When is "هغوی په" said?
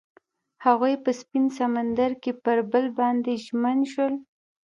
0.65-1.11